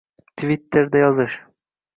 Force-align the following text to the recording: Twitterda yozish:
Twitterda 0.39 1.05
yozish: 1.05 1.39